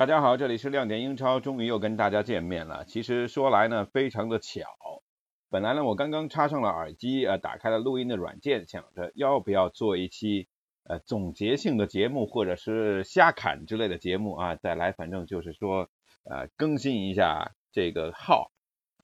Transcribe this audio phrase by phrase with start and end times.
[0.00, 2.86] 大家好，这里是亮点英超，终于又跟大家见面了。
[2.86, 4.62] 其实说来呢，非常的巧。
[5.50, 10.48] 本来呢，我刚刚插上了耳机，呃，打开了录音的软件，想着要不要做一期
[10.84, 15.90] 呃总结性的节目，或者是瞎侃之类的节目啊，再来，反正就是说
[16.24, 18.50] 呃更新一下这个号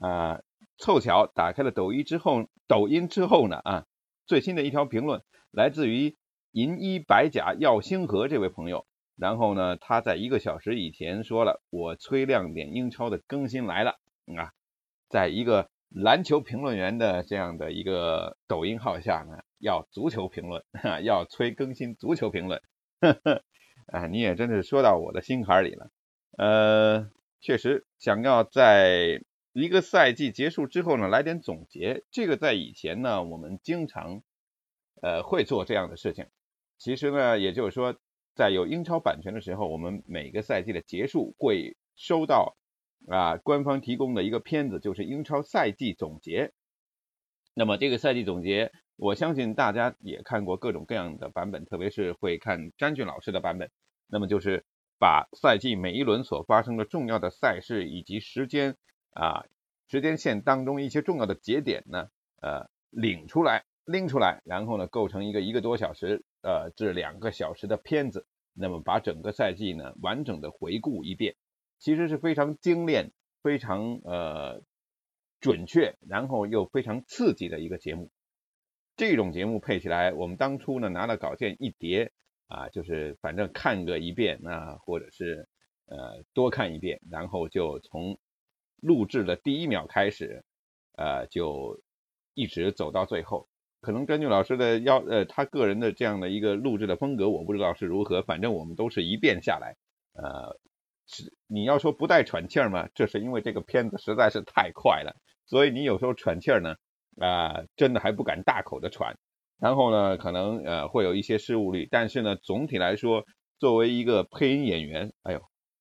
[0.01, 0.41] 啊。
[0.79, 3.85] 凑巧打开了抖音之后，抖音之后呢啊，
[4.25, 5.21] 最新的一条评论
[5.51, 6.17] 来自于
[6.53, 8.87] 银衣白甲耀星河这位朋友。
[9.19, 13.93] 然后呢，他在一个小时以前说了，我催亮点英超的更新来了
[14.37, 14.53] 啊，
[15.09, 20.63] 在一个篮球评论员的这样的一个抖音号下呢，要足球评论，
[21.03, 22.61] 要催更新足球评论，
[23.87, 25.91] 啊，你也真是说到我的心坎里了。
[26.37, 27.11] 呃，
[27.41, 29.23] 确实想要在
[29.55, 34.21] 一个赛季结束之后呢，来点总结，这个在以前呢，我们经常
[35.01, 36.27] 呃会做这样的事情。
[36.77, 37.97] 其实呢，也就是说。
[38.37, 42.55] 在有英超版权的时候，我们每个赛季的结束会收到
[43.09, 46.53] 啊官方提供的一个片子，就是英超赛季总结。
[47.55, 53.71] 那么这个赛季总结，我相信大家也看过各种各样的版本，特别是会看詹俊老师的版本。
[54.07, 54.67] 那么就是
[54.99, 58.77] 把赛季每一轮所发生的重要的赛事以及时间
[59.15, 59.47] 啊
[59.89, 62.09] 时间线当中一些重要的节点呢，
[62.43, 66.23] 呃领出来拎出来，然后呢构成一个一个多小时。
[66.47, 71.35] 呃，这两个小时的片子，那么把整个赛季呢完整的回顾一遍，
[71.81, 73.11] 其实是非常精炼、
[73.43, 74.63] 非常呃
[75.41, 78.13] 准确，然后又非常刺激的一个节目。
[78.97, 82.13] 这种节目配起来，我们当初呢拿了稿件一叠
[82.47, 85.49] 啊，就是反正看个一遍啊，或者是
[85.87, 88.21] 呃多看一遍，然后就从
[88.81, 90.45] 录制的第一秒开始，
[90.97, 91.83] 呃，就
[92.35, 93.49] 一直走到最后。
[93.81, 98.23] 可能根据老师的要呃，他个人的这样的一个录制的风格，我不知道是如何。
[98.23, 99.77] 反正我们都是一遍下来，
[100.15, 100.59] 呃，
[101.07, 102.89] 是你要说不带喘气儿吗？
[102.95, 105.15] 这是因为这个片子实在是太快了，
[105.47, 106.75] 所以你有时候喘气儿呢，
[107.21, 109.17] 啊，真的还不敢大口的喘。
[109.59, 113.25] 然后呢，可能呃会有一些失误率，但是呢，总体来说，
[113.59, 115.41] 作为一个配音演员，哎呦，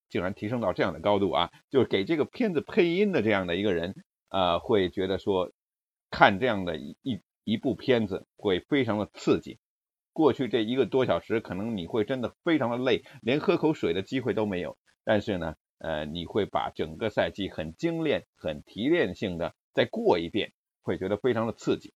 [0.10, 1.50] 竟然提升到这样的高度啊！
[1.70, 3.96] 就是给这个片子配音的这样的一个人，
[4.30, 5.52] 啊，会觉得说
[6.10, 7.20] 看这样的一一。
[7.46, 9.60] 一部片子会非常的刺激，
[10.12, 14.78] 过去这一个多小时，可能你会真的非常的累，连喝口水的机会都没有。
[15.04, 21.94] 但是呢，呃，你会把整个赛季很精炼、很提炼性的再过一遍，会觉得非常的刺激。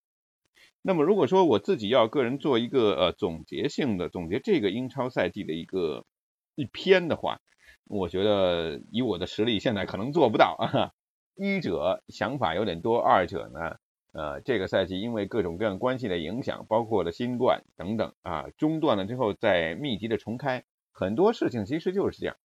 [0.84, 6.06] 那么，如果说我自己要个人做一个呃总结性的总结这个英超赛季的一个
[6.54, 7.42] 一篇的话，
[7.86, 10.94] 我觉得以我的实力现在可能做不到啊。
[11.36, 13.78] 一者想法有点多，二者呢。
[14.12, 22.36] 呃，这个赛季因为各种各样关系的影响，包括了新冠等等啊，中断了之后再密集的重开，很多事情其实就是这样。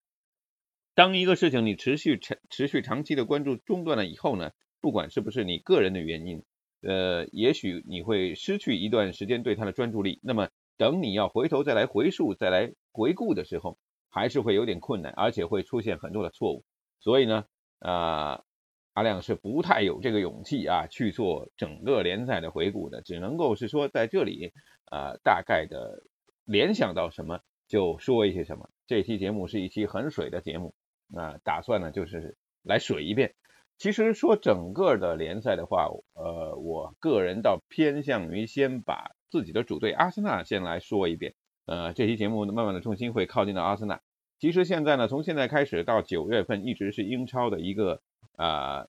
[0.95, 4.51] 当一个事情你持续长持续长期的关注中断了以后呢，
[4.83, 6.45] 不管是不是你个人的原因，
[6.83, 10.21] 呃，也许你会失去一段时间对它的专注力。
[10.23, 13.79] 那么等你要回头再来回溯、再来回顾的时候，
[14.11, 16.63] 还是会有点困难，而且会出现很多的错误。
[17.01, 17.47] 所以呢，
[17.79, 18.45] 啊。
[18.95, 24.53] 阿亮是不太有这个勇气啊去做整个联赛的回顾的，只能够是说在这里
[24.85, 26.05] 啊大概的
[26.45, 28.71] 联想到什么就说一些什么。
[28.87, 30.75] 这期节目是一期很水的节目
[31.13, 33.35] 啊，打算呢就是来水一遍。
[33.79, 41.35] 其实说整个的联赛的话，呃，我个人倒偏向于先把自己的主队阿森纳先来说一遍。
[41.67, 44.01] 呃，这期节目慢慢的重心会靠近到阿森纳。
[44.39, 48.01] 其实现在呢，从现在开始到九月份，一直是英超的一个。
[48.37, 48.87] 啊，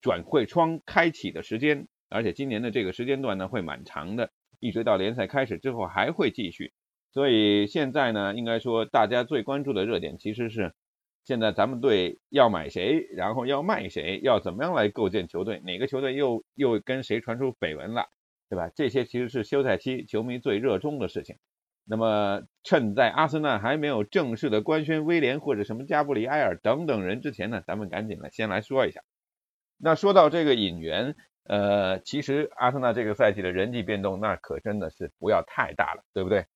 [0.00, 6.72] 转会窗开启的时间，而且今年的这个时间段呢会蛮长的，一直到联赛开始之后还会继续。
[7.12, 10.74] 所以现在呢，应该说大家最关注的热点其实是
[11.24, 18.06] 现在咱们队要买谁，然后要卖谁，要怎么样来构建球队，哪个球队又又跟谁传出绯闻了，
[18.48, 18.70] 对吧？
[18.74, 21.36] 这些其实是休赛期球迷最热衷的事情。
[21.84, 29.00] 那么，趁在阿森纳还没有正式的官宣威廉或者什么加布里埃尔等等人之前呢，咱们赶紧来先来说一下。
[29.76, 36.46] 那说到这个引援，呃，其实阿森纳这个赛季的人际变动，那可真的是不要太大了，对不对？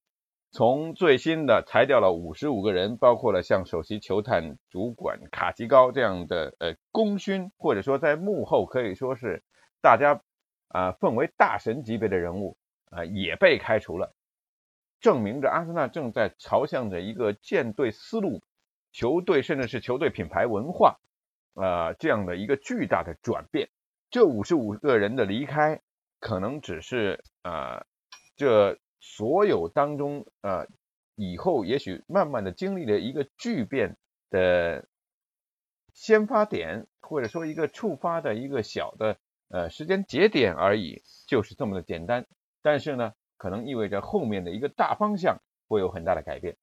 [0.53, 9.43] 从最新的裁掉了五十五个人，包括了像首席球探主管卡吉高这样的呃功勋，或者说在幕后可以说是
[9.83, 10.21] 大家
[10.69, 12.57] 啊奉为大神级别的人物
[12.91, 14.15] 啊，也被开除了。
[15.05, 18.43] 证明着阿森纳正在朝向着一个建队思路、
[18.91, 20.99] 球队甚至是球队品牌文化，
[21.53, 23.69] 呃，这样的一个巨大的转变。
[24.09, 25.83] 这五十五个人的离开，
[26.21, 27.85] 可能只是呃，
[28.35, 30.69] 这所有当中呃，
[31.17, 33.99] 以后也许慢慢的经历了一个巨变
[34.31, 34.89] 的
[35.93, 39.19] 先发点，或者说一个触发的一个小的
[39.51, 42.25] 呃时间节点而已，就是这么的简单。
[42.63, 43.13] 但是呢，
[43.45, 46.57] 可能意味着后面的一个大方向会有很大的改变。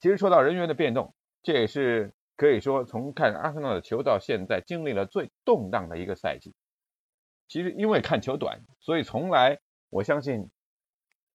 [0.00, 6.54] 其实说到人员的变动，这也是可以说从看阿森纳的球到现在经历了最动荡的一个赛季。
[7.48, 9.60] 其实因为看球短，所以从来
[9.90, 10.48] 我相信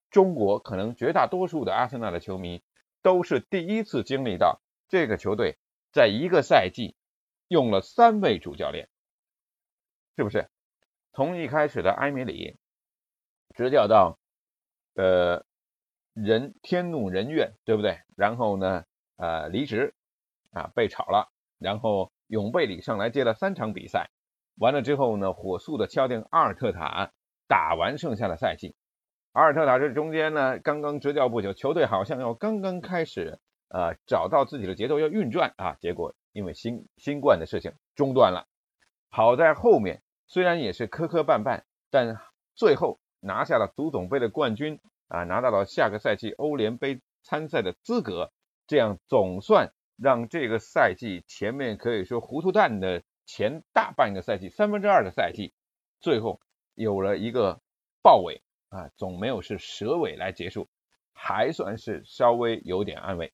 [0.10, 2.64] 中国可能绝大多数的阿森纳的球迷
[3.04, 5.60] 都是第一次经历到这个球队
[5.92, 6.96] 在一个赛季
[7.48, 8.90] 用了三位主教练，
[10.18, 10.50] 是不是？
[11.14, 12.58] 从一开始的埃梅里
[13.56, 14.18] 执教到
[14.96, 15.44] 呃
[16.14, 18.00] 人天怒人怨，对不对？
[18.16, 18.84] 然后呢
[19.18, 19.94] 呃离职
[20.52, 24.10] 啊被炒了，然后永贝里上来接了三场比赛。
[24.58, 27.12] 完了之后呢，火速的敲定阿尔特塔
[27.48, 28.76] 打完剩下的赛季。
[29.32, 33.40] 阿尔特塔这中间呢，刚刚执教不久，球队好像要刚刚开始
[33.70, 38.46] 呃找到自己的节奏要运转啊，结果因为新新冠的事情中断了。
[39.10, 42.20] 好在后面虽然也是磕磕绊绊，但
[42.56, 48.34] 最后拿下了足总杯的冠军啊，拿到了下个赛季欧联杯参赛的资格，
[48.68, 53.02] 这样总算让这个赛季前面可以说糊涂蛋的。
[53.24, 55.54] 前大半个赛季，三分之二的赛季，
[56.02, 56.42] 最后
[56.76, 57.62] 有了一个
[58.02, 60.68] 豹尾啊，总没有是蛇尾来结束，
[61.14, 63.32] 还算是稍微有点安慰。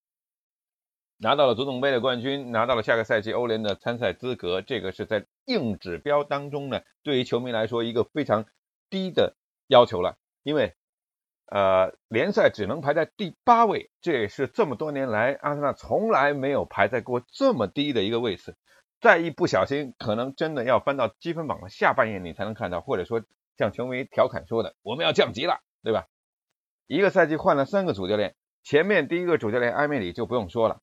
[1.18, 8.45] 拿到了足总杯的冠军，拿到了下个赛季欧联的参赛资格，这个是在硬指标当中呢，对于球迷来说一个非常
[8.92, 9.36] 低的
[9.67, 10.75] 要求了，因为
[11.45, 18.55] 呃联赛只能排在第八位，这也是这么多年来阿森纳从来没有排在过这么低的一个位置。
[18.99, 23.21] 再一不小心，可能真的要翻到积分榜的下半页，你才能看到，或者说
[23.55, 26.07] 像球迷调侃说的，我们要降级了，对吧？
[26.87, 30.81] 一个赛季换了三个主教练，前面第一个主教练埃梅里就不用说了，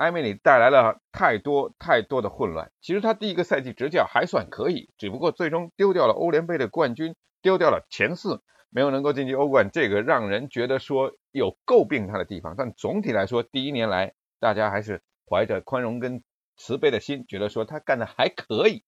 [0.00, 2.72] 埃梅里带来了太多太多的混乱。
[2.80, 12.54] 其实他第一个赛季执教还算可以，只不过最终丢掉了欧联杯的冠军，丢掉了前四，没有能够晋级欧冠，这个让人觉得说有诟病他的地方。
[12.56, 16.22] 但总体来说，第一年来大家还是怀着宽容跟。
[16.62, 18.84] 慈悲的心，觉得说他干的还可以，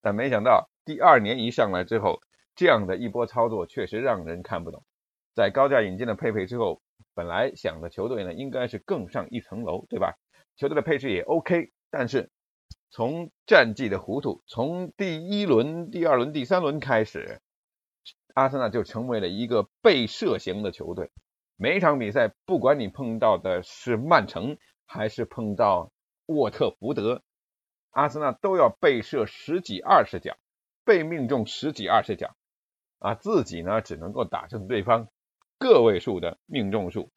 [0.00, 2.22] 但没想到第二年一上来之后，
[2.56, 4.82] 这样的一波操作确实让人看不懂。
[5.34, 6.80] 在高价引进了佩佩之后，
[7.18, 10.14] 本来想的球队呢应该是更上一层楼，对吧？
[10.54, 12.30] 球队的配置也 OK，但是
[12.92, 17.42] 从战绩的糊涂，从第一轮、第二轮、第三轮开始，
[18.34, 21.10] 阿森纳就成为了一个被射型的球队。
[21.56, 24.56] 每一场比赛，不管你碰到的是曼城，
[24.86, 25.90] 还是碰到。
[26.30, 27.22] 沃特福德、
[27.88, 30.36] 阿森纳都要被射十几二十脚，
[30.84, 32.36] 被命中十几二十脚，
[32.98, 35.08] 啊，自己呢只能够打中对方
[35.58, 37.10] 个位数的命中数，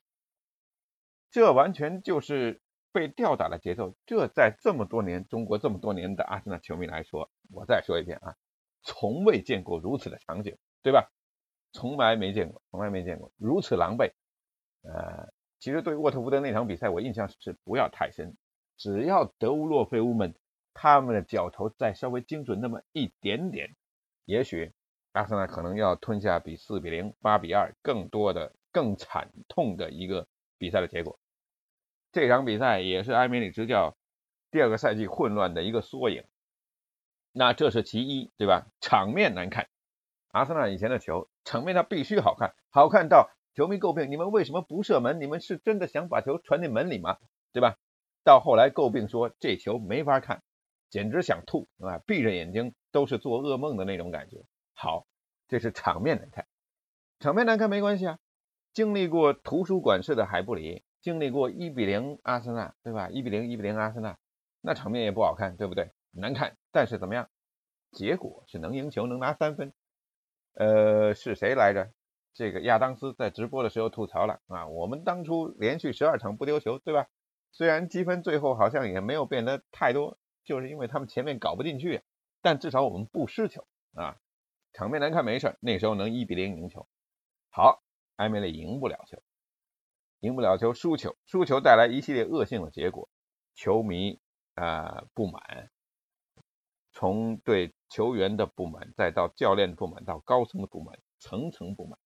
[1.29, 2.61] 这完全就是
[2.91, 3.95] 被吊打的节奏。
[4.05, 8.35] 这在这么多年中国这么多年的阿森纳球迷来说，我再说一遍啊，
[8.81, 11.11] 从未见过如此的场景，对吧？
[11.73, 14.11] 从来没见过，从来没见过如此狼狈。
[14.81, 18.35] 呃，其实对沃特福德那场比赛，我印象是不要太深。
[18.75, 20.35] 只要德乌洛费乌们
[20.73, 23.75] 他们的脚头再稍微精准那么一点点，
[24.25, 24.73] 也许
[25.12, 30.28] 阿森纳可能要吞下比四比零、八比二更多的、更惨痛的一个
[30.58, 31.19] 比赛的结果。
[32.12, 33.96] 这场比赛也是埃梅里执教
[34.51, 36.24] 第二个赛季混乱的一个缩影。
[37.34, 38.68] 那这是其一，对吧？
[38.82, 39.70] 场面难看，
[40.32, 45.22] 阿森纳以前的球场面它必须好看，好看到球迷诟病你们为什么不射门？
[45.22, 47.18] 你们是真的想把球传进门里吗？
[47.53, 47.77] 对吧？
[48.24, 50.44] 到后来诟病说这球没法看，
[50.89, 52.00] 简直想吐啊！
[52.06, 54.44] 闭着眼睛都是做噩梦的那种感觉。
[54.83, 55.05] 好，
[55.47, 56.47] 这是场面难看，
[57.19, 58.17] 场面难看没关系啊。
[58.73, 63.07] 经历过图书馆式的海布里，经历过一比零阿森纳，对吧？
[63.11, 64.17] 一比零一比零阿森纳，
[64.59, 65.91] 那场面也不好看，对不对？
[66.09, 67.29] 难看，但是怎么样？
[67.91, 69.71] 结果是能赢球，能拿三分。
[70.55, 71.91] 呃，是谁来着？
[72.33, 77.05] 这个亚当斯在直播的时候吐槽了啊，我们当初连续十二场不丢球，对吧？
[77.51, 82.01] 虽然积分最后好像也没有变得太多，就是因为他们前面搞不进去，
[82.41, 84.17] 但至少我们不失球啊。
[84.74, 86.88] 场面难看没事，那时候能一比零赢球。
[87.50, 87.82] 好，
[88.16, 89.22] 埃梅里赢不了球，
[90.20, 93.10] 赢不了球，输球，输球带来一系列恶性的结果，
[93.56, 94.20] 球迷
[94.56, 95.70] 啊不满，
[96.92, 101.98] 从对球员的不满，再到教练的不满，到高层的不满，层层不满。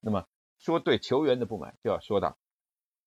[0.00, 0.26] 那么
[0.58, 2.38] 说对球员的不满，就要说到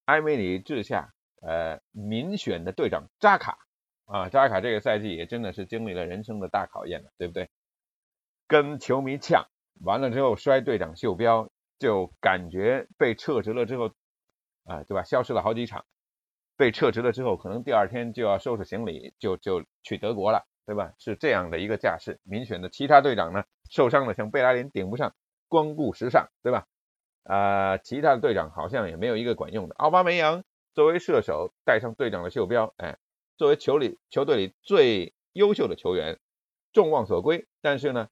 [0.06, 1.14] 埃梅里治下。
[1.46, 3.58] 呃，民选的队长扎卡
[4.06, 7.50] 啊，扎卡这个赛季也真的是经历了人生的大考验了，对不对？
[8.54, 9.48] 跟球迷呛
[9.84, 13.90] 完了之后摔队长袖标，就感觉被撤职了之后
[14.66, 15.02] 啊，对吧？
[15.02, 15.86] 消失了好几场，
[16.56, 20.94] 被撤职了之后，可能第二天就要收拾行李就就去德国了，对吧？
[21.00, 22.20] 是这样的一个架势。
[22.22, 25.16] 民选的其他队长呢受伤了，像贝莱林顶不上，
[25.48, 26.68] 光顾时尚，对吧？
[27.24, 29.74] 啊，其他的队长好像也没有一个管用的。
[29.80, 30.44] 奥巴梅扬
[30.76, 33.00] 作为射手，带上队长的袖标，哎，
[33.36, 36.20] 作为球里球队里最优秀的球员，
[36.72, 37.48] 众望所归。
[37.60, 38.10] 但是呢，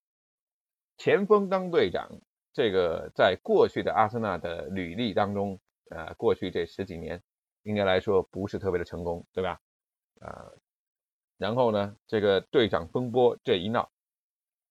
[0.98, 2.10] 前锋当队长，
[2.54, 7.22] 这个在过去的阿森纳的履历当中，呃，过去这十几年，
[7.64, 9.60] 应该来说不是特别的成功，对吧？
[10.20, 10.52] 啊，
[11.38, 13.92] 然后呢，这个队长风波这一闹，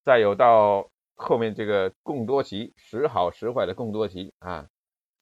[0.05, 0.91] 再有到。
[1.23, 4.67] 后面这个贡多奇时好时坏的贡多奇啊，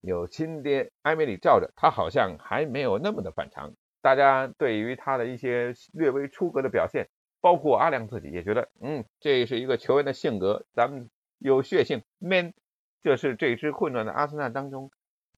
[0.00, 3.75] 有亲爹埃梅里罩着，他好像还没有那么的反常。
[4.00, 7.09] 大家对于他的一些略微出格的表现，
[7.40, 12.54] 包括阿亮自己也觉得，嗯，这是一个球员的性格，咱们有血性 man，
[13.02, 14.90] 这是这支混乱的阿森纳当中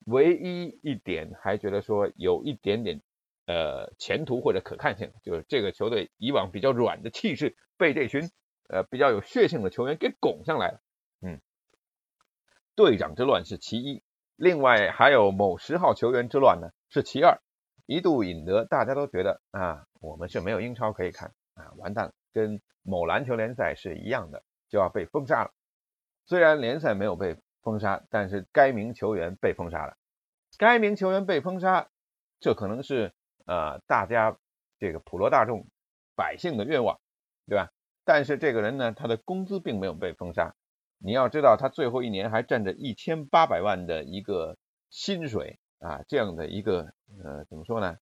[0.06, 3.00] 唯一一点还觉得说有一点点
[3.46, 8.30] 呃前途或者可看性，就是这个球队以往比较软的气势被这群。
[8.72, 10.80] 呃，比较有血性的球员给拱上来了，
[11.22, 11.40] 嗯，
[12.76, 14.00] 队长之乱是其一，
[14.36, 17.40] 另外还有某十号球员之乱呢是其二，
[17.86, 25.52] 一度引得大家都觉得啊，我们是没有英超可以看啊，完蛋了，跟某篮球联赛是一样的，就要被封杀了。
[26.26, 29.96] 虽然联赛没有被封杀，但是该名球员被封杀了。
[30.58, 31.88] 该名球员被封杀，
[32.40, 33.12] 这可能是
[33.46, 34.38] 呃大家
[34.78, 35.66] 这个普罗大众
[36.16, 37.00] 百姓的愿望，
[37.46, 37.70] 对吧？
[38.04, 40.54] 但是这个人呢，他的工资并没有被封杀。
[40.98, 44.58] 你要知道，他最后一年还占着一千八百万的一个
[44.90, 46.92] 薪水啊，这样的一个
[47.22, 47.96] 呃，怎么说呢？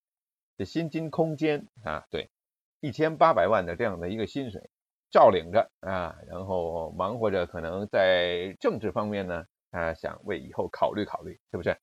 [0.57, 2.31] 这薪金空间啊，对，
[2.80, 4.70] 一千八百万的这样的一个薪水，
[5.11, 11.76] 照领着啊，然后忙活着，可能在政治方面呢，啊，想为以后考虑考虑，是不是？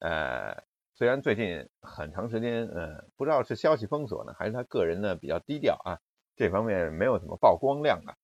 [0.00, 0.62] 呃，
[0.94, 5.98] 虽然最近很长时间，呃，不知道是消息封锁呢，还是他个人呢比较低调啊。
[6.34, 8.16] 这方面没有什么曝光量啊。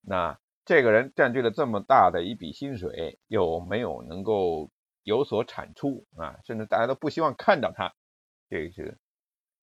[0.00, 4.70] 那这个人占据了这么大的一笔薪水，又没有能够
[5.02, 7.92] 有所产出啊，甚至大家都不希望看到他，
[8.48, 8.98] 这是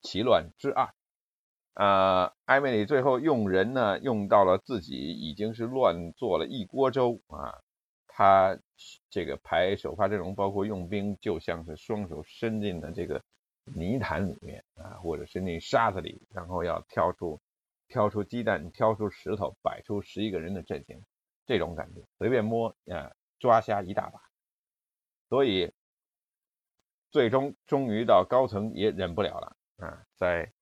[0.01, 0.93] 其乱之二
[1.73, 2.33] 啊。
[2.45, 7.61] 艾米丽最后用人呢，用到了自己已经是乱做了一锅粥啊。
[8.07, 8.57] 他
[9.09, 13.21] 这个排首发阵容，包括用兵，就像是双手伸进了这个
[13.63, 17.41] 泥潭里面啊，或者伸进沙子里，然后要挑出。
[17.87, 21.03] 挑出鸡蛋，挑出石头，摆出十一个人的阵型，
[21.45, 24.21] 这种感觉，随便摸啊，抓瞎一大把。
[25.27, 25.73] 所以
[27.09, 30.53] 最终终于到高层也忍不了了啊，在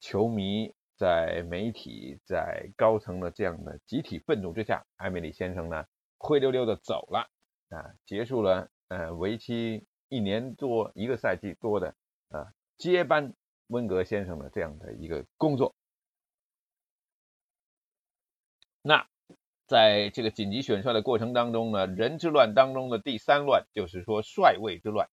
[0.00, 5.84] 球迷、在媒体、在高层的这样的集体愤怒之下，艾米丽先生呢
[6.18, 7.30] 灰溜溜的走了
[7.68, 11.94] 啊，结束了呃为期一年多一个赛季多的
[12.30, 13.34] 啊接班
[13.68, 15.74] 温格先生的这样的一个工作。
[18.82, 19.06] 那
[19.66, 25.08] 在这个紧急选帅的过程当中呢，人之乱当中的第三乱就是说帅位之乱。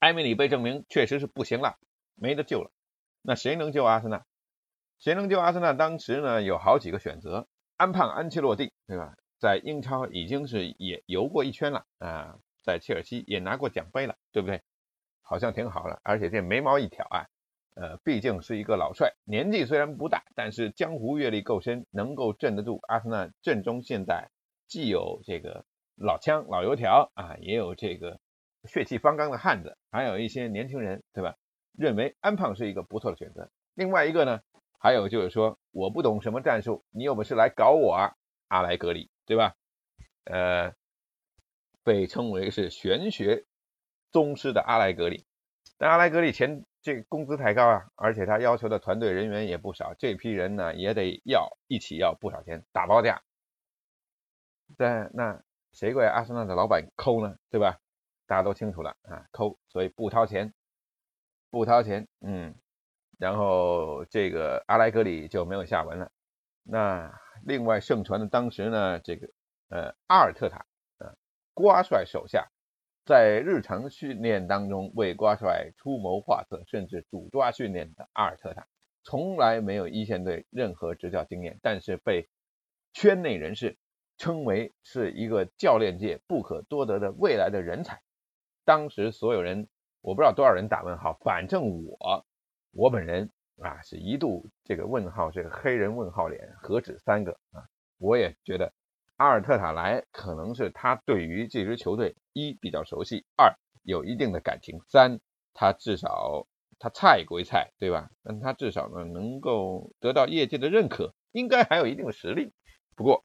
[0.00, 1.78] 埃梅里被证明确实是不行了，
[2.14, 2.70] 没得救了。
[3.26, 4.24] 那谁能救阿森纳？
[4.98, 5.72] 谁能救阿森纳？
[5.72, 9.16] 当时呢有好几个选择，安胖安切洛蒂，对吧？
[9.40, 14.62] 在英超已经是也游过一圈了啊，在切尔西也拿过奖杯了，对不对？
[15.22, 17.26] 好像挺好的，而且这眉毛一挑啊。
[17.74, 23.82] 呃，毕竟是一个老帅，年纪虽然不大，但是江湖阅历够深，能够镇得住阿森纳阵中。
[23.82, 24.30] 现在
[24.68, 25.64] 既有这个
[25.96, 28.20] 老枪、老油条啊，也有这个
[28.64, 31.34] 血气方刚的汉子，还有一些年轻人，对吧？
[31.78, 33.50] 认为安胖是一个不错的选择。
[33.74, 34.40] 另外一个呢，
[34.78, 38.14] 还有就是说，我不懂什么战术，你有本事来搞我啊，
[38.48, 39.54] 阿莱格里，对吧？
[40.24, 40.72] 呃，
[41.84, 43.44] 被称为是玄学
[44.10, 45.26] 宗师的阿莱格里，
[45.78, 46.64] 但阿莱格里前。
[46.82, 53.22] 这工资太高啊，而且他要求的团队人员也不少，这批人呢也得要一起要不少钱，打包价。
[54.78, 55.42] 对，那
[55.72, 57.34] 谁怪阿森纳的老板抠呢？
[57.50, 57.80] 对吧？
[58.28, 60.54] 大家都清楚了啊，抠，所以不掏钱，
[61.50, 62.54] 不掏钱，嗯，
[63.18, 66.10] 然后这个阿莱格里就没有下文了。
[66.62, 67.12] 那
[67.44, 69.28] 另外盛传的当时呢，这个
[69.68, 70.66] 呃阿尔特塔
[70.98, 71.14] 啊，
[71.54, 72.48] 瓜帅手下。
[73.04, 78.66] 在日常训练当中为瓜帅出谋划策，甚至主抓训练的阿尔特塔，
[79.04, 82.28] 从来没有一线队任何执教经验，但是被
[82.92, 83.78] 圈内人士
[84.18, 88.02] 称为是一个教练界不可多得的未来的人才。
[88.64, 89.68] 当时所有人，
[90.06, 92.24] 我不知道多少人打问号，反正我
[92.70, 93.28] 我本人
[93.60, 97.66] 啊是一度这个问号，这个黑人问号脸何止三个啊，
[97.98, 98.72] 我也觉得。
[99.16, 105.18] 阿尔特塔来可能是他对于这支球队一比较熟悉，二有一定的感情，三
[105.52, 106.46] 他至少
[106.78, 108.08] 他菜归菜，对吧？
[108.22, 112.52] 但他至少呢能够得到业界的认可，应该还有一定的实力。
[112.94, 113.24] 不过，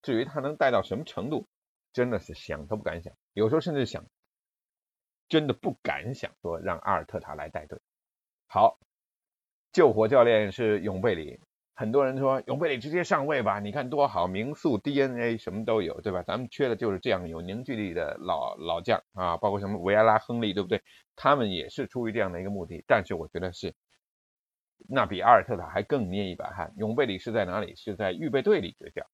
[0.00, 1.48] 至于他能带到什么程度，
[1.92, 3.12] 真的是想都不敢想。
[3.32, 4.04] 有时候甚至想，
[5.28, 7.78] 真的不敢想说让阿尔特塔来带队。
[8.46, 8.78] 好，
[9.72, 11.40] 救火教练是永贝里。
[11.76, 16.22] 很多人说永贝里直接上位吧，你看多好，名宿 DNA 什么都有，对吧？
[16.22, 20.80] 咱们缺的就是这样有凝聚力的老老将啊，包括什么维埃拉、亨利，对不对？
[21.16, 22.84] 他们也是出于这样的一个目的。
[22.86, 23.74] 但是我觉得是，
[24.88, 26.72] 那比阿尔特塔还更捏一把汗。
[26.76, 27.74] 永贝里是在哪里？
[27.74, 29.04] 是在预备队里执教，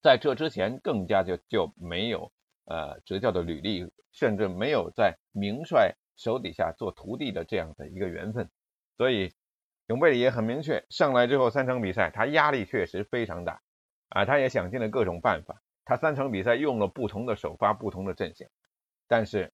[0.00, 2.32] 在这之前更加就就没有
[2.64, 8.50] 呃执教的履历，甚至没有在名帅手底下做徒弟的这样的一个缘分，
[8.96, 9.32] 所以。
[9.88, 13.60] 永贝里也很明确，上来之后三场比赛，他压力确实非常大
[14.10, 14.24] 啊！
[14.24, 18.46] 他也想尽了各种办法，他三场比赛用了不同的首发、不同的阵型，
[19.08, 19.52] 但是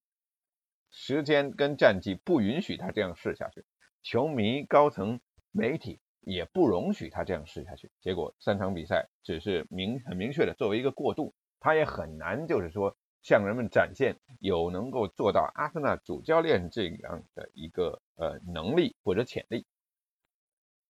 [0.91, 3.65] 时间跟战绩不允许他这样试下去，
[4.03, 5.19] 球迷、高层、
[5.51, 7.91] 媒体也不容许他这样试下去。
[7.99, 19.65] 结果三场比赛只是明很明确的作为一个过渡，他也很难就是说向人们展现有能够做到阿森纳主教练这样的一个呃能力或者潜力。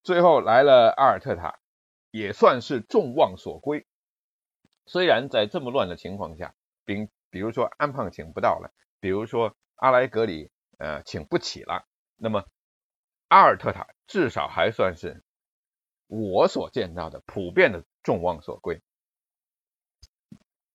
[0.02, 1.58] 最后来了阿尔特塔，
[2.10, 3.86] 也算是众望所归。
[4.86, 11.86] 虽然在这么乱的情况下，比比如说安胖请不到了，比如说阿莱格里呃请不起了，
[12.16, 12.44] 那么
[13.28, 15.22] 阿尔特塔至少还算是
[16.06, 18.80] 我所见到的普遍的众望所归。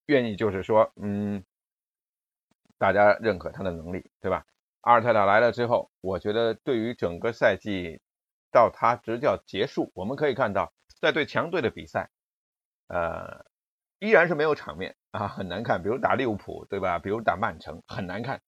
[0.07, 1.43] 愿意就是说，嗯，
[2.77, 4.45] 大家认可他的能力，对吧？
[4.81, 8.01] 阿尔特塔来了之后，我觉得对于整个赛季。
[8.51, 10.71] 到他执教结束，我们可以看到，
[11.01, 12.09] 在对强队的比赛，
[12.87, 13.43] 呃，
[13.99, 15.83] 依然是没有场面啊，很难看。
[15.83, 16.97] 比如打利物浦，对吧？
[16.97, 18.41] 比如打曼城，很难看，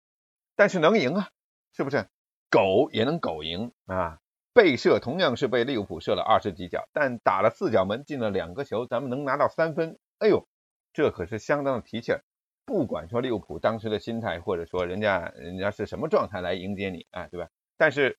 [0.55, 1.29] 但是能赢啊，
[1.73, 2.07] 是不是？
[2.51, 4.19] 狗也能狗赢啊！
[4.53, 10.47] 被射同样是被利物浦射了二十几脚，但打了四脚门，进了两个球，咱们能拿到三分，哎呦，
[10.95, 12.23] 这可是相当的提气儿。
[12.65, 17.49] 不管说利物浦当时的心态，或者说人家人家是什么状态来迎接你啊，对吧？
[17.77, 18.17] 但是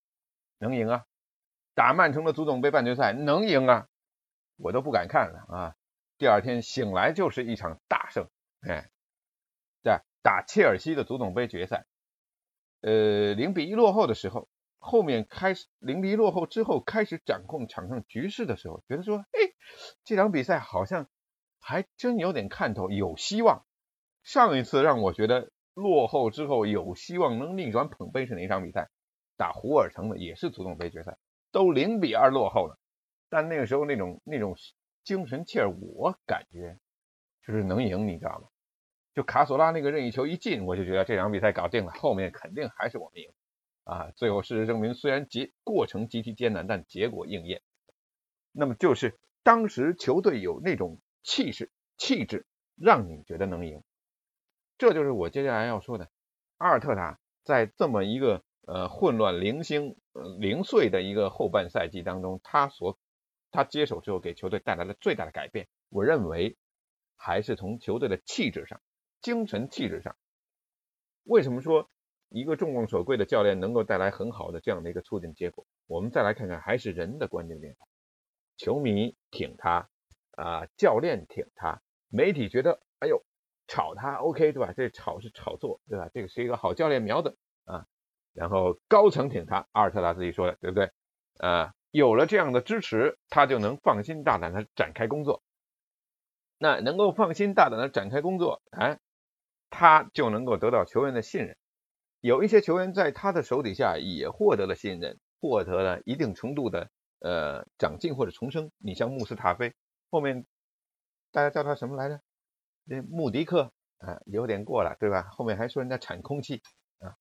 [0.59, 1.07] 能赢啊！
[1.75, 3.89] 打曼城的足总杯半决赛能赢啊？
[4.57, 5.77] 我都不敢看了啊！
[6.19, 8.29] 第二天醒来就是一场大胜，
[8.61, 8.91] 哎，
[9.83, 11.87] 对，打切尔西的足总杯决赛，
[12.83, 19.41] 呃，零比一落后的时候，后面开始零比一落后之后开始掌控场上局势的时候，觉得说，哎，
[20.05, 21.09] 这场比赛好像
[21.69, 23.67] 还真有点看头，有希望。
[24.23, 28.89] 上一次让我觉得落后之后有希望能逆转捧杯是哪场比赛？
[29.37, 31.19] 打胡尔城的也是足总杯决赛。
[31.51, 32.79] 都零比二落后了，
[33.29, 34.57] 但那个时候那种那种
[35.03, 36.79] 精神气儿，我感觉
[37.45, 38.47] 就是能赢，你知道吗？
[39.13, 43.29] 就卡索拉那个任意球一进，我就觉得这场比赛搞定了，后面肯定还是我们赢
[43.83, 44.13] 啊！
[44.15, 47.61] 最后事实证明，虽然结过程极其艰难，但结果应验。
[48.53, 53.83] 那么就是当时球队有那种气势、气质，让你觉得能赢。
[54.79, 56.09] 这就是我接下来要说的，
[56.57, 58.43] 阿尔特塔在这么一个。
[58.69, 59.97] 呃，混乱零星、
[60.41, 62.99] 零碎的一个后半赛季当中，他所
[63.53, 66.57] 他接手之后给球队带来的最大的改变，我认为
[67.15, 68.81] 还是从球队的气质上、
[69.23, 70.17] 精神气质上。
[71.23, 71.89] 为什么说
[72.29, 75.65] 一个众望所归的教练能够带来很好的这样的一个促进结果？
[75.87, 77.87] 我们再来看看，还是人的关键变化。
[78.57, 79.89] 球迷挺他
[80.37, 83.25] 啊，教练挺他，媒体觉得哎呦
[83.67, 84.73] 炒他 OK 对吧？
[84.77, 86.09] 这炒是炒作对吧？
[86.15, 87.85] 这个是一个好教练苗子啊。
[88.33, 90.93] 然后高层挺他，阿尔特塔自己说的，对不对？
[91.39, 95.43] 啊，有了这样的支持，他就能放心大胆的展开工作。
[96.59, 98.99] 那能够放心大胆的展开工作，哎，
[99.71, 101.57] 他就能够得到球员的信任。
[102.21, 108.71] 有一些球员在他的手底下也获得了信任，获得了一定程度的呃长进或者重生。
[108.79, 109.75] 你像穆斯塔菲，
[110.11, 110.47] 后面
[111.33, 112.21] 大家叫他什么来着？
[112.85, 115.29] 那穆迪克啊，有点过了，对吧？
[115.33, 116.63] 后面还说人家产空气
[117.01, 117.17] 啊。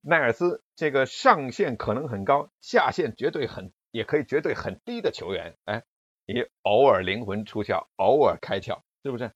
[0.00, 5.84] 奈尔斯这个上限可能很高，下限绝对很，也可以绝对很低的球员，哎，
[6.24, 9.32] 也偶尔灵魂出窍，偶尔开窍，是不是？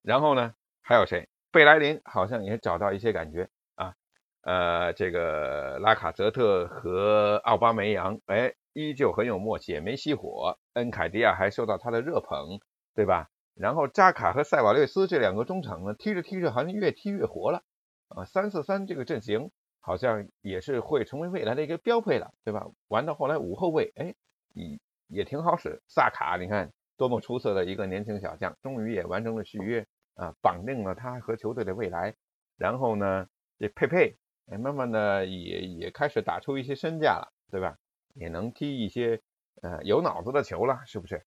[0.00, 1.28] 然后呢，还有谁？
[1.50, 3.94] 贝莱林好像也找到一些感觉啊，
[4.42, 10.58] 呃，这个拉卡泽特和奥巴梅扬，哎，依旧很有默契，也没熄火。
[10.74, 12.60] 恩凯迪亚还受到他的热捧，
[12.94, 13.28] 对吧？
[13.54, 17.62] 然后扎卡和塞瓦略斯这两个中场呢，踢着踢着好像越踢越活了
[18.08, 19.50] 啊，三四三这个阵型。
[19.80, 22.66] 好像也是会成为未来的一个标配了，对吧？
[22.88, 24.14] 玩到后来五后卫，哎，
[24.52, 25.80] 也也挺好使。
[25.88, 32.14] 萨卡，你看多么出色的一个年轻小将，终于也完成了续约啊，绑定了他和球队的未来。
[32.58, 33.26] 然后呢，
[33.58, 34.18] 这佩佩
[34.52, 37.78] 哎，慢慢的也也开始打出一些身价了，对吧？
[38.18, 39.22] 也能踢一些
[39.62, 41.24] 呃有脑子的球了，是不是？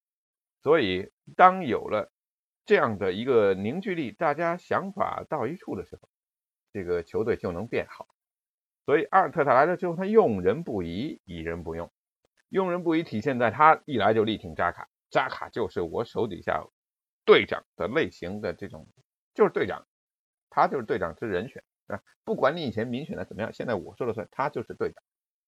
[0.62, 2.12] 所以当有了
[2.65, 6.10] 这样的一个凝聚力，大家想法到一处的时候，
[6.71, 8.08] 这个球队就能变好。
[8.86, 11.91] 所以阿尔特塔来了之后，他用人不疑，疑人不用。
[12.49, 16.63] 用人不疑体现在他一来就力挺扎卡，扎卡就是我手底下
[17.23, 18.88] 队长的类型的这种，
[19.34, 19.88] 就是队长，
[20.49, 22.01] 他就是队长之人选啊。
[22.23, 25.04] 不管你以前民选的怎么样，现在我说了算，他就是队长。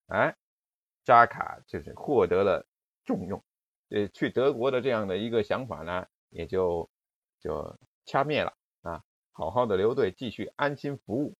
[0.08, 0.36] 哎，
[1.04, 2.66] 扎卡就是获得了
[3.06, 3.44] 重用，
[3.90, 6.90] 呃，去德国的这样的一个想法呢，也就
[7.40, 9.04] 就掐灭了啊。
[9.32, 11.36] 好好的留队，继续安心服务，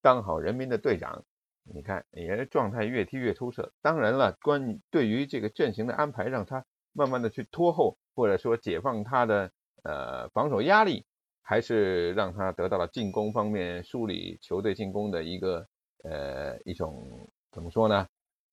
[0.00, 1.24] 当好人民的队长。
[1.66, 3.72] 你看，也是状态越踢越出色。
[3.80, 9.50] 当然了，关于对于这个阵型的安排，让他慢慢的去拖后，或者说解放他的
[9.82, 11.06] 呃防守压力，
[11.42, 15.66] 还是让他得到了进攻方面梳理球队进攻的一个
[16.02, 18.06] 呃一种怎么说呢？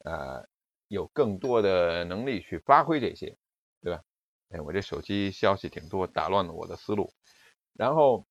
[0.06, 0.48] 呃，
[0.92, 3.38] 有更多的能力去发挥这些，
[3.82, 4.02] 对吧？
[4.50, 7.12] 哎，我这手机消息挺多，打乱了我的思路。
[7.74, 8.28] 然后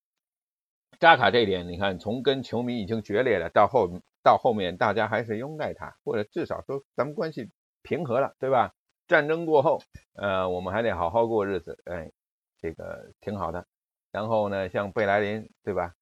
[0.99, 4.01] 扎卡这一点，你看从跟球迷已经决裂了，到后。
[4.23, 7.49] 到后面大家还是拥戴他，或者至少说咱们关系
[7.81, 8.75] 平和了，对吧？
[9.09, 9.81] 战争过后，
[10.13, 12.13] 呃，我们还得好好过日子，哎，
[12.59, 13.67] 这个挺好的。
[14.13, 15.95] 然后呢，像贝莱林，对吧？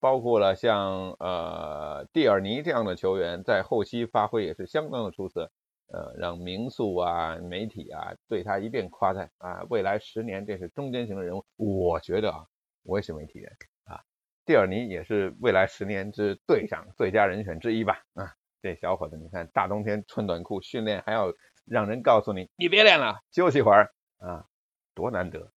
[0.00, 5.50] 包括了像呃蒂尔尼这样的球员，在后期发挥也是相当的出色，
[5.92, 11.44] 呃，让民宿啊、媒体啊对他一遍夸赞啊，未来十年这是中间型的人物。
[11.58, 12.46] 我觉得啊，
[12.82, 13.52] 我也是媒体人
[13.84, 14.00] 啊。
[14.46, 18.02] 蒂尔尼也是未来十年之队长最佳人选之一吧？
[18.14, 21.34] 啊，这小伙子，你看大冬天穿短裤训练，还要
[21.66, 24.46] 让人告诉你你别练了，休息会儿啊，
[24.94, 25.52] 多难得。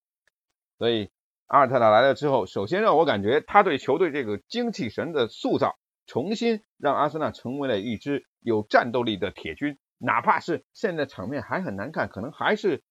[0.78, 1.10] 所以
[1.48, 9.78] 阿尔特塔来了之后，首先让我感觉他对球队这个精气神的塑造，重新让阿森纳成为了一支有战斗力的铁军。
[10.06, 12.84] 哪怕是现在场面还很难看，可能还是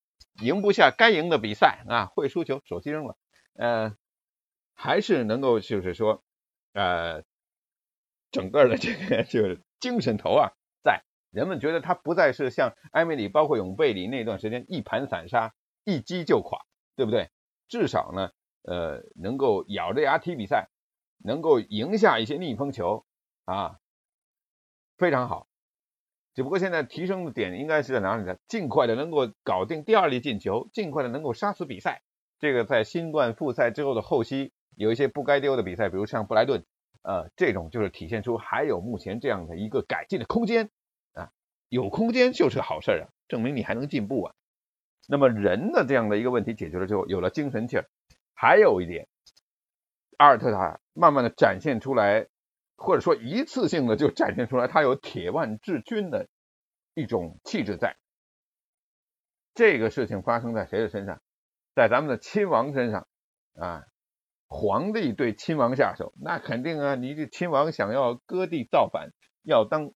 [0.42, 3.16] 赢不下该赢的比赛啊，会输球，手机扔了，
[3.54, 3.96] 呃。
[4.76, 6.24] 还是能够就是说，
[6.72, 7.22] 呃，
[8.32, 10.50] 整个的这个就是精神头啊，
[10.82, 17.30] 在人们觉得他不再是像埃梅里包括永贝里那段时间一盘散沙，一击就垮，对不对？
[17.68, 20.68] 至少呢，呃，能够咬着牙踢比赛，
[21.18, 23.06] 能够赢下一些逆风球
[23.44, 23.78] 啊，
[24.98, 25.46] 非常好。
[26.34, 28.36] 只不过现在提升的点应该是在哪里呢？
[28.48, 32.02] 尽快的能够搞定第二粒进球，尽快的能够杀死比赛。
[32.38, 34.52] 这个在新冠复赛之后的后期。
[34.76, 36.64] 有一些不该丢的比赛，比如像布莱顿，
[37.02, 40.68] 呃，这种就是体现出还有目前这样的一个改进的空间
[41.12, 41.30] 啊，
[41.68, 44.34] 有空间就是好事啊，证明你还能进步啊。
[45.06, 47.86] 那么人的这样的一个问题解决了之后，有了精神气儿，
[48.34, 49.06] 还有一点，
[50.18, 52.26] 阿尔特塔慢慢的展现出来，
[52.76, 56.28] 或者说一次性的就展现出来，他有铁腕治军的
[56.94, 57.96] 一种气质在。
[59.54, 61.20] 这个事情发生在谁的身上？
[61.74, 63.06] 在咱们的亲王身上
[63.56, 63.84] 啊。
[64.46, 66.94] 皇帝对亲王下手，那肯定啊！
[66.94, 69.10] 你这亲王想要割地造反，
[69.42, 69.90] 要当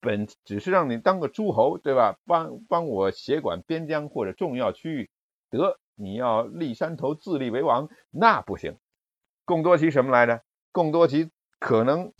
[0.00, 2.18] 本只是让你当个诸侯，对吧？
[2.26, 5.10] 帮帮我协管边疆或者重要区域，
[5.48, 8.76] 得你要立山头自立为王，那不行。
[9.46, 10.42] 贡多齐什么来着？
[10.70, 12.12] 贡多齐可能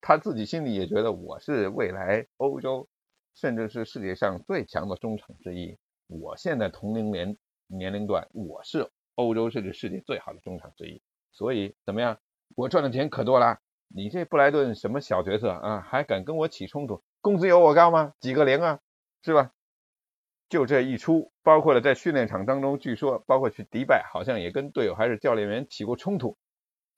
[0.00, 2.88] 他自己心里也觉得我是未来欧洲，
[3.34, 5.78] 甚至是世界上最强的中场之一。
[6.06, 8.90] 我现在同龄年年龄段，我是。
[9.14, 12.18] 欧洲甚至世界最好的中场之一，所以怎么样？
[12.56, 13.58] 我赚的钱可多了。
[13.88, 17.02] 你这布莱顿什么小角色啊，还敢跟我起冲突？
[17.20, 18.14] 工资有我高吗？
[18.20, 18.80] 几个零啊，
[19.22, 19.52] 是吧？
[20.48, 26.38] 就这一出，包括了在训练场当中，据说包括去迪拜，好像也跟队友还是教练员起过冲突。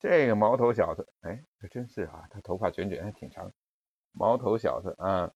[0.04, 3.50] 这个毛头小子，哎，这真是啊，他头发卷卷还挺长。
[4.12, 5.32] 毛头小子啊，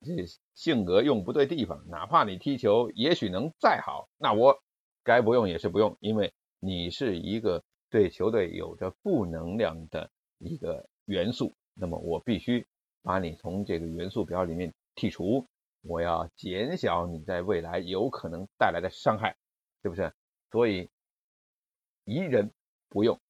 [0.00, 4.62] 这性格用不对地方，哪怕你踢球也许能再好，那我。
[5.02, 12.66] 该不用也是不用，因为你是一个对球队有着负能量的一个元素，那么我必须
[13.02, 15.46] 把你从这个元素表里面剔除，
[15.82, 19.36] 我要减小你在未来有可能带来的伤害，
[19.82, 20.14] 是不是？
[20.50, 20.88] 所以
[22.04, 22.50] 疑人
[22.88, 23.20] 不用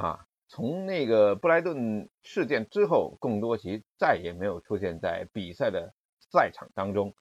[0.00, 0.26] 啊。
[0.48, 5.94] 从那个布莱顿事件之后，贡多齐再也没有出现在比赛的
[6.30, 7.14] 赛场当中，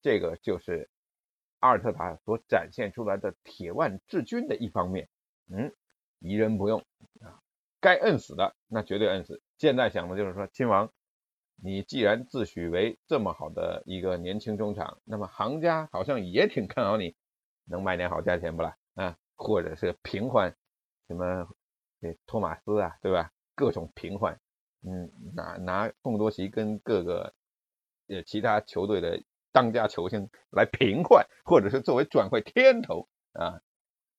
[0.00, 0.88] 这个就是。
[1.62, 5.08] 阿尔特塔所展现出来的铁腕治军的一方面，
[5.48, 5.72] 嗯，
[6.18, 6.80] 疑人不用
[7.20, 7.38] 啊，
[7.80, 9.40] 该摁死的那绝对摁死。
[9.58, 10.92] 现在想的就是说，亲王，
[11.54, 17.14] 你既然自诩为这么好的一个年轻中场，那么行家好像也挺看好你，
[17.64, 18.76] 能卖点好价钱不啦？
[18.94, 20.52] 啊，或者是平换
[21.06, 21.48] 什么
[22.02, 23.30] 这托马斯啊，对吧？
[23.54, 24.40] 各种平换，
[24.82, 27.32] 嗯，拿拿贡多奇跟各个
[28.08, 33.62] 呃其他球队的当家球星来平换，或者是作为转会天头啊，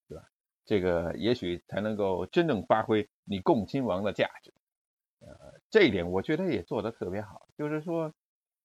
[0.08, 0.30] 对吧？
[0.63, 4.54] 这个也许才能够真正发挥你共亲王的价值。
[5.19, 8.13] 呃，这一点我觉得也做得特别好，就是说，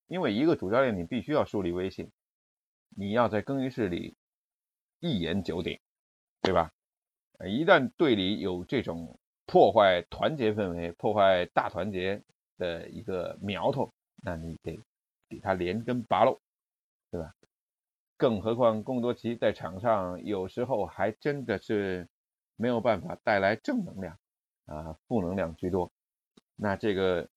[0.07, 2.09] 因为一个主教练你必须要树立威信，
[2.95, 4.15] 你要在更衣室里
[5.01, 5.77] 一言九鼎，
[6.41, 6.71] 对吧？
[7.47, 12.21] 一旦队里有这种破坏团结氛围、破坏大团结
[12.57, 14.79] 的一个苗头，那你得
[15.29, 16.39] 给他连根拔喽，
[17.11, 17.33] 对吧？
[18.17, 22.09] 更何况贡多奇在场上有时候还真的是
[22.57, 24.19] 没有办法带来正能量
[24.65, 25.89] 啊，负能量居多。
[26.57, 27.29] 那这个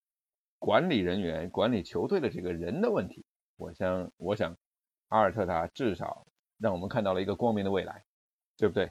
[0.59, 3.25] 管理人员、管理球队的这个人的问题，
[3.57, 4.57] 我想，我想
[5.09, 6.27] 阿尔特塔至少
[6.59, 8.05] 让我们看到了一个光明的未来，
[8.57, 8.91] 对不对？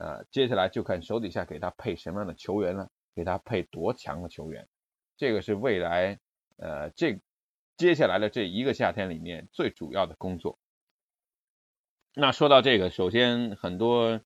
[0.00, 4.66] 呃，接下来就看手底下给他配什么样的球员了，给他配多强的球员，
[5.18, 6.18] 这个是未来
[6.56, 7.20] 呃这
[7.76, 10.58] 接下来的这一个夏天里面最主要的工作。
[12.14, 14.22] 那说到这个，首先很多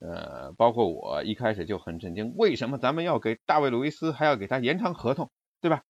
[0.00, 5.30] 呃，包括我一开始就很震惊，为什么咱们要给大卫·鲁伊斯还要给他延长合同，
[5.60, 5.84] 对吧？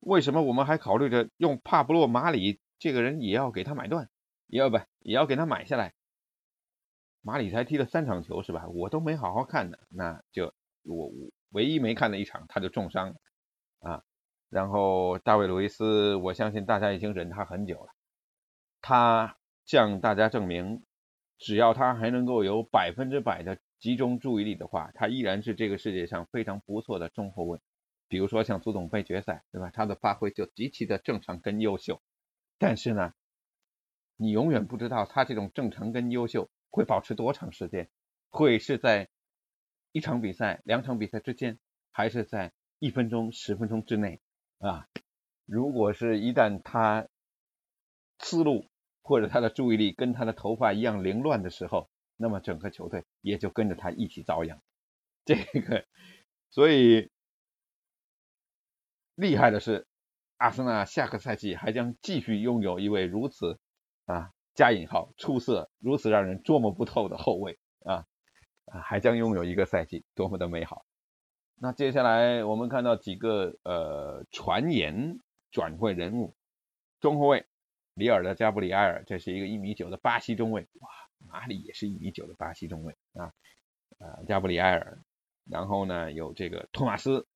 [0.00, 4.10] 为什么我们还考虑着用帕布洛·马里这个人也要给他买断，
[4.46, 5.94] 也要不也要给他买下来？
[7.26, 8.68] 马里才踢了三场球是吧？
[8.68, 11.10] 我都没好好看呢，那就我
[11.52, 13.16] 唯一没看的一场他就重伤
[13.80, 14.02] 啊。
[14.50, 17.88] 然后大卫·鲁伊斯，我相信大家已经忍他很久了，
[18.82, 20.84] 他向大家证明，
[21.38, 27.58] 只要他还能够有百分之百的集中注意力的话，他依然是这个世界上非常不错的中后卫。
[28.06, 29.70] 比如说像足总杯决赛，对吧？
[29.72, 32.02] 他的发挥就极其的正常跟优秀。
[32.58, 33.14] 但是呢，
[34.18, 36.50] 你永远不知道他这种正常跟优秀。
[36.74, 37.88] 会保持多长时间？
[38.30, 39.08] 会是在
[39.92, 41.60] 一场比赛、两场比赛之间，
[41.92, 44.20] 还是在一分钟、十分钟之内
[44.58, 44.88] 啊？
[45.46, 47.06] 如果是一旦他
[48.18, 48.68] 思路
[49.02, 54.60] 或者他的注意力跟他的头发一样凌乱的时候，那么整个球队也就跟着他一起遭殃。
[55.24, 55.86] 这个，
[56.50, 57.08] 所以
[59.14, 59.86] 厉害的是，
[60.38, 63.60] 阿森纳下个赛季还将继续拥有一位如此
[64.06, 64.32] 啊。
[64.54, 68.06] 加引号出色，如此让人捉摸不透的后卫啊
[68.66, 70.84] 啊，还将拥有一个赛季，多么的美好！
[71.56, 75.18] 那接下来我们看到几个呃传言
[75.50, 76.34] 转会人物，
[77.00, 77.46] 中后卫
[77.94, 80.88] 里尔的加布里埃尔，这是一个一米九的巴西中卫，哇，
[81.18, 83.32] 马里也是一米九的巴西中卫啊，
[83.98, 84.98] 呃加布里埃尔，
[85.44, 87.26] 然后呢有这个托马斯，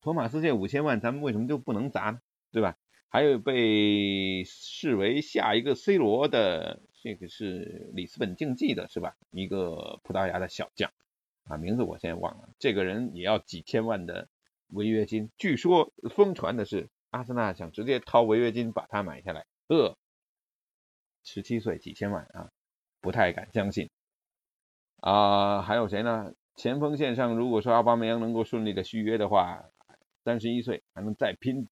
[0.00, 2.20] 托马斯这五千万，咱们为什么就不能砸呢？
[2.50, 2.76] 对吧？
[3.14, 9.16] 还有被视为下一个 C 罗的，这个是里斯本竞技的是吧？
[9.30, 10.90] 一个葡萄牙的小将
[11.44, 12.48] 啊，名字我现在忘了。
[12.58, 14.28] 这个人也要几千万的
[14.70, 19.46] 违约金，据说疯传的是阿森纳想直接掏违约金把他买下来。
[19.68, 19.96] 呃，
[21.22, 22.50] 十七岁几千万啊，
[23.00, 23.90] 不太敢相信
[24.96, 25.62] 啊。
[25.62, 26.34] 还有谁呢？
[26.56, 29.66] 前锋线上，如果说奥巴梅扬能够顺利的续约的话，
[30.24, 31.68] 三十一岁还能再拼。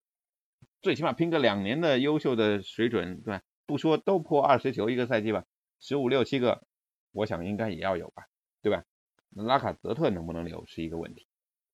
[0.83, 3.43] 最起码拼个两年的优秀的水准，对吧？
[3.67, 5.45] 不说都破二十球一个赛季吧，
[5.79, 6.65] 十五六七个，
[7.13, 8.27] 我想应该也要有吧，
[8.61, 8.85] 对吧？
[9.31, 11.29] 那拉卡泽特能不能留是一个问题。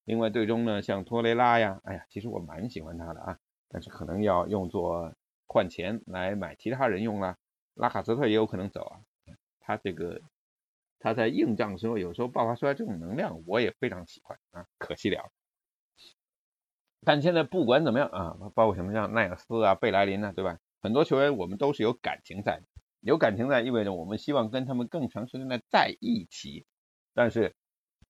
[0.04, 5.14] 另外队中呢，像托雷拉呀，哎呀，其实我蛮喜欢他的啊，但是可能要用作
[5.46, 7.36] 换钱来买其他人用了。
[7.74, 9.00] 拉卡泽特也有可能走啊，
[9.60, 10.20] 他这个
[10.98, 15.30] 他在硬仗的时候有时候爆发出来这种能量，我也非常喜欢啊，可惜了。
[17.04, 20.58] 但现在不管怎么样啊，包括什么像奈尔斯啊、贝莱林啊，对吧？
[20.80, 22.62] 很多球员我们都是有感情在，
[23.00, 26.66] 有感情在意味着我们希望跟他们更长时间的在一起。
[27.14, 27.54] 但是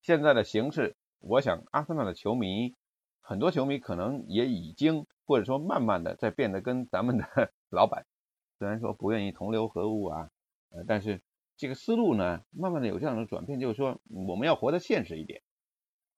[0.03, 2.74] 现在的形势，我想阿森纳的球迷，
[3.20, 7.24] 很多球迷可能也已经或者说慢慢的在变得跟咱们的
[7.70, 8.07] 老板，
[8.59, 10.31] 虽然说不愿意同流合污啊，
[10.70, 11.20] 呃，但是
[11.57, 15.42] 这个思路呢，慢慢的有这样的转变，就是说我们要活得现实一点，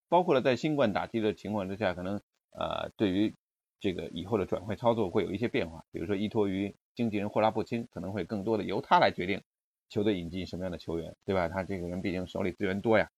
[0.09, 2.20] 包括了在新冠打击的情况之下，可能。
[2.53, 3.35] 呃，对于
[3.79, 9.43] 这个以后的转会操作会有一些变化，比如说依托于经纪人霍拉布钦，可能会更多的由他来决定
[9.89, 11.49] 球队引进什么样的球员，对吧？
[11.49, 13.09] 他这个人毕竟手里资源多呀。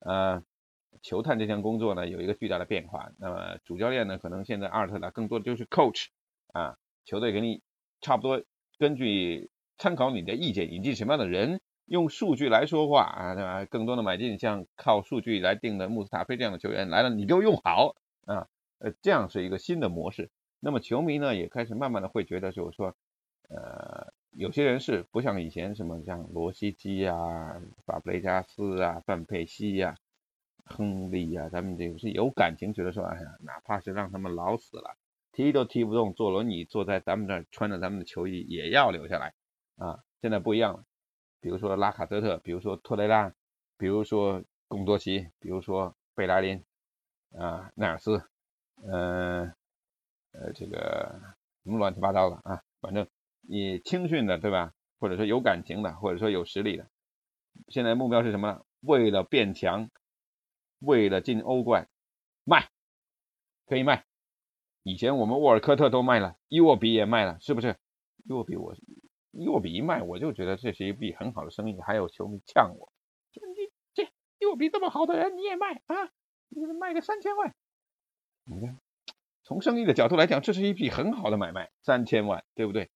[0.00, 0.42] 呃，
[1.02, 6.06] 球探这项工作呢有一个巨大的变化，那么主教练呢可能现在阿尔特塔更多的就是 coach
[6.52, 7.62] 啊，球队给你
[8.00, 8.42] 差不多
[8.78, 13.64] 根据参考你的意见引进什么样的人，用数据来说话啊，对吧？
[13.64, 17.94] 更多的买进像靠数据来定的穆斯塔菲这样的球员来了，你给我用好
[18.26, 18.48] 啊。
[18.80, 20.30] 呃，这样是一个新的模式。
[20.58, 22.94] 那么球迷呢，也开始慢慢的会觉得，就是说，
[23.48, 27.14] 呃，有些人是不像以前什么像罗西基呀、
[27.86, 29.96] 法布雷加斯啊、范佩西呀，
[30.64, 34.96] 亨利呀，咱们这个是有感情，觉得说，哎呀，哪怕是让他们老死了，
[35.32, 39.34] 踢都踢不动，坐轮椅坐在咱们这儿，穿着咱们的球衣也要留下来
[39.76, 40.00] 啊。
[40.20, 40.84] 现在不一样了，
[41.40, 43.32] 比如说拉卡泽特，比如说托雷拉，
[43.78, 46.62] 比如说贡多齐，比如说贝莱林
[47.38, 48.22] 啊，奈尔斯，
[48.82, 49.52] 嗯，
[50.32, 51.20] 呃，这个
[51.62, 53.06] 什么乱七八糟的啊，反正
[53.40, 54.72] 你青训的对吧？
[54.98, 56.88] 或者说有感情的，或者说有实力的，
[57.68, 58.64] 现在目标是什么呢？
[58.80, 59.90] 为了变强，
[60.78, 61.88] 为了进欧冠，
[62.44, 62.68] 卖
[63.66, 64.04] 可以卖。
[64.82, 67.76] 以前我们沃尔科特都卖了，伊沃比也卖了，是不是？
[68.24, 68.74] 伊沃比我。
[69.32, 71.80] 伊沃比一卖，我就觉得这是一笔很好的生意。
[71.80, 72.92] 还有球迷呛我，
[73.32, 76.10] 说你这伊沃比这么好的人你也卖啊？
[76.48, 77.54] 你卖个三千万？
[78.44, 78.78] 你看，
[79.42, 82.90] 从生意的角度来讲，这是一笔很好的买卖，三千万，对不对？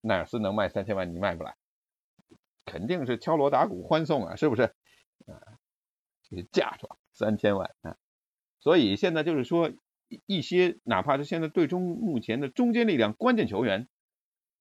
[0.00, 1.56] 奈尔斯能卖三千万，你卖不来，
[2.64, 4.62] 肯定是敲锣打鼓欢送啊，是不是？
[5.26, 5.58] 啊，
[6.22, 7.96] 这是嫁妆三千万啊！
[8.60, 9.72] 所以现在就是说，
[10.26, 13.88] 一些哪怕是现在队中目前的中坚力量、关键球员。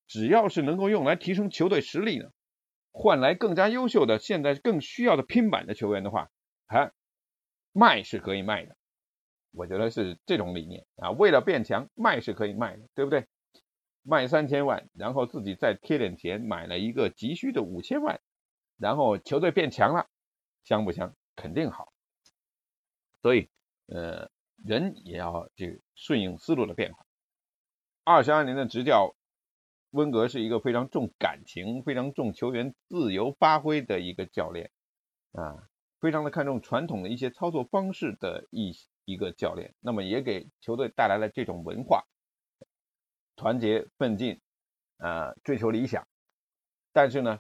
[0.05, 2.33] 只要是能够用来提升球队实力的，
[2.91, 6.29] 换来更加优秀的、现在更需要的拼板的球员的话，
[6.65, 6.91] 啊，
[7.71, 8.75] 卖是可以卖的。
[9.53, 13.27] 我觉得是这种理念啊，为了变强，卖是可以卖的，对不对？
[14.01, 18.19] 卖三千万，然后自己再贴点钱买了一个急需的五千万，
[18.77, 20.07] 然后球队变强了，
[20.63, 21.15] 香不香？
[21.35, 21.93] 肯定好。
[23.21, 23.49] 所以，
[23.87, 24.29] 呃，
[24.63, 27.05] 人也要这顺应思路的变化。
[28.03, 29.15] 二十二年的执教。
[29.95, 34.71] 温格是一个非常重感情、非常重球员自由发挥的一个教练
[35.33, 42.03] 啊，非常的看重传统的一些操作方式的一些一个教练，那么也给球队带来了这种文化，
[43.35, 44.41] 团结奋进
[44.97, 46.07] 啊，追求理想。
[46.91, 47.39] 但是呢，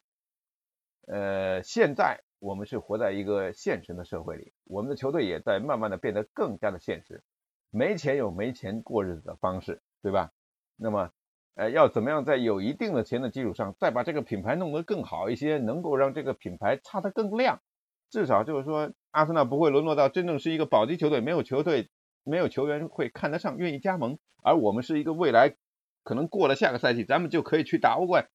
[1.07, 7.23] 呃，现在我们是活在一个现实的社会里，我们的球队也在慢慢的变得更加的现实，
[7.69, 10.31] 没钱有没钱过日子的方式，对吧？
[10.75, 11.11] 那么。
[11.55, 17.61] 呃，要怎么样在有一定的钱的基础上，再把这个品牌弄得更好一些，能够让这个品牌擦得更亮，
[18.09, 21.89] 至少就是说，阿森纳不会沦落到真正是一个保级球队，没有球队，
[22.23, 25.55] 没有球员会看得上，愿意加盟，而我们是一个未来
[26.03, 28.27] 可能过了下个赛季，咱们就可以去打欧冠，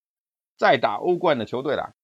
[0.57, 1.95] 再打欧冠的球队了。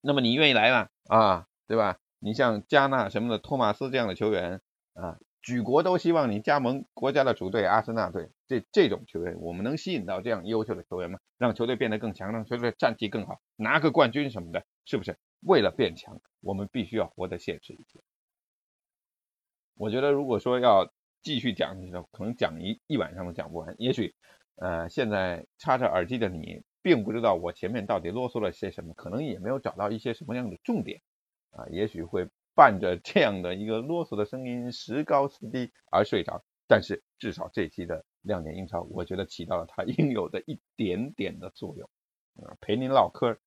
[0.00, 0.88] 那么你愿意来吗？
[1.08, 1.98] 啊，对吧？
[2.18, 4.60] 你像加纳什么的，托马斯这样的球员
[4.94, 5.16] 啊。
[5.42, 11.18] 举国都希望你加盟国家的主队阿森纳队，这这种球员，我们能吸引到这样优秀的球员吗？
[11.38, 15.16] 让球队变得更强，让球队战绩更好，拿个冠军什么的，是不是？
[15.40, 18.00] 为了变强，我们必须要活得现实一些。
[19.76, 21.74] 我觉得，如果说要继续讲，
[22.12, 23.74] 可能讲一一晚上都讲不完。
[23.78, 24.14] 也许，
[24.56, 31.00] 呃，现在插着耳机的你，并不知道我前面到底啰嗦了些什么，可能也没有找到一些什么样的重点
[31.52, 32.28] 啊，也许会。
[32.60, 36.44] 伴着这样的一个啰嗦的声音，时高时低而睡着。
[36.66, 41.88] 但是至少这期的亮点英超，我觉得起到了它应有的一点点的作用，
[42.44, 43.38] 啊，陪您唠嗑。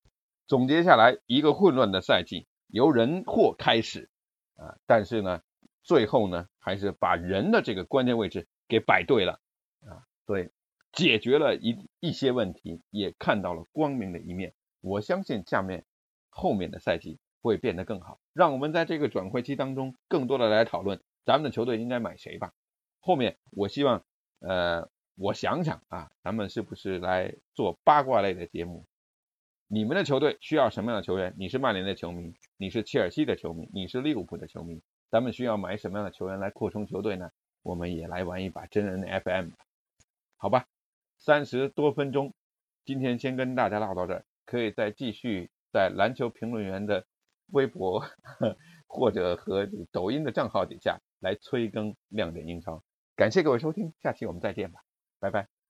[0.47, 4.10] 总结下来，一个混乱的赛季由人祸开始，
[4.56, 5.43] 啊，但是呢，
[5.84, 9.39] 最后呢，还是把人的这个关键位置给摆对了，
[9.88, 10.49] 啊，所以
[10.91, 14.56] 解决了一一些问题，也看到了光明的一面。
[14.82, 15.86] 我相信下面
[16.32, 17.19] 后面的赛季。
[17.43, 22.53] 会变得更好，让我们在这个转会期当中更多的来讨论咱们的球队应该买谁吧。
[23.01, 24.06] 后面我希望，
[24.39, 28.86] 呃，我想想啊，咱们是不是来做八卦类的节目？
[29.67, 31.34] 你们的球队需要什么样的球员？
[31.38, 37.29] 你是曼联的球迷，你是切尔西的球迷，你是利物浦的球迷，咱们需要买什么样的球员来扩充球队呢？
[37.62, 39.49] 我们也来玩一把真人 FM，
[40.38, 40.65] 好吧？
[41.17, 42.34] 三十多分钟，
[42.86, 47.06] 今天先跟大家唠到这儿，可以再继续在篮球评论员的。
[47.53, 48.03] 微博
[48.87, 52.83] 或者和抖音的账号底下来催更亮点英超，
[53.15, 54.81] 感谢各位收听，下期我们再见吧，
[55.19, 55.62] 拜拜。